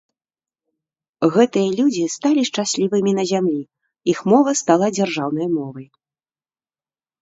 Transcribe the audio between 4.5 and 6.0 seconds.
стала дзяржаўнай мовай.